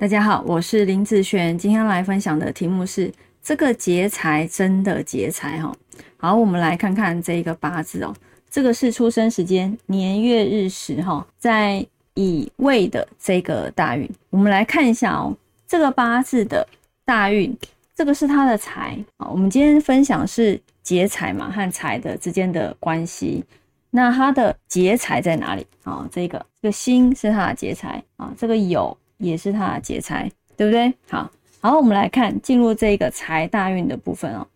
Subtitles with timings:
[0.00, 5.70] 大家好，我是林子璇，今天来分享的题目是这个劫财真的劫财哈。
[6.16, 8.16] 好，我们来看看这一个八字哦，
[8.50, 15.36] 这个是出生时间年月日时哈，在乙未的这个大运，我们来看一下哦，
[15.68, 16.66] 这个八字的
[17.04, 17.54] 大运，
[17.94, 19.28] 这个是他的财啊。
[19.28, 23.44] 我们今天分享是劫财嘛和财的之间的关系，
[23.90, 26.08] 那他的劫财在哪里啊？
[26.10, 28.96] 这个这个辛是他的劫财啊，这个酉。
[29.20, 30.92] 也是他的劫财，对不对？
[31.08, 34.46] 好，好，我们来看进入这个财大运的部分哦。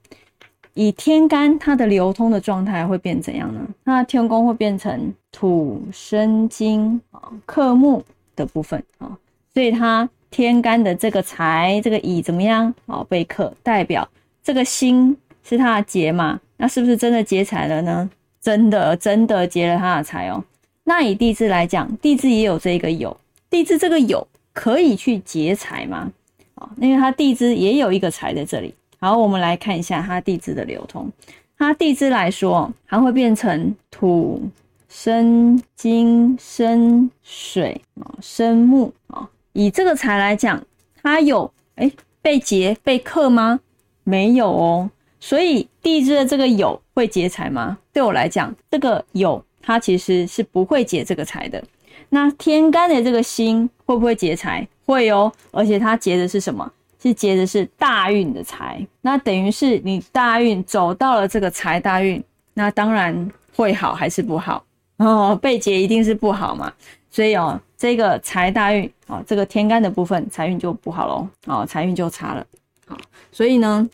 [0.72, 3.60] 以天干它的流通的状态会变怎样呢？
[3.84, 8.02] 那天宫会变成土生金啊，克木
[8.34, 9.16] 的部分啊，
[9.52, 13.06] 所以它天干的这个财这个乙怎么样啊？
[13.08, 14.08] 被克，代表
[14.42, 16.40] 这个辛是他的劫嘛？
[16.56, 18.10] 那是不是真的劫财了呢？
[18.40, 20.42] 真的，真的劫了他的财哦。
[20.82, 23.14] 那以地支来讲，地支也有这个酉，
[23.48, 24.26] 地支这个酉。
[24.54, 26.10] 可以去劫财吗？
[26.54, 28.72] 啊，因为它地支也有一个财在这里。
[29.00, 31.10] 好，我们来看一下它地支的流通。
[31.58, 34.40] 它地支来说，它会变成土
[34.88, 39.28] 生金生水啊，生木啊。
[39.52, 40.64] 以这个财来讲，
[41.02, 41.90] 它有哎
[42.22, 43.60] 被劫被克吗？
[44.04, 44.90] 没有哦。
[45.20, 47.78] 所以地支的这个酉会劫财吗？
[47.92, 51.62] 对我来讲，这个酉它其实是不会劫这个财的。
[52.10, 54.66] 那天干的这个星会不会劫财？
[54.86, 56.70] 会哦，而且它劫的是什么？
[57.02, 58.86] 是劫的是大运的财。
[59.02, 62.22] 那等于是你大运走到了这个财大运，
[62.54, 64.64] 那当然会好还是不好
[64.96, 65.38] 哦？
[65.40, 66.72] 被劫一定是不好嘛。
[67.10, 72.46] 所以哦，这个财大运哦，这个天干的部分财运就不好喽，哦，财运就差了。
[72.86, 72.96] 好，
[73.30, 73.88] 所以呢，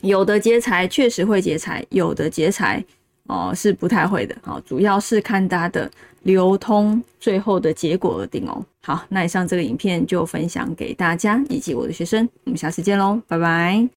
[0.00, 2.82] 有的劫财确实会劫财，有的劫财。
[3.26, 5.90] 哦，是不太会的，好，主要是看它的
[6.22, 8.64] 流通最后的结果而定哦。
[8.82, 13.88] 好，那以上这个影片就分享给大家以及我的学生，我们下次见喽，拜拜。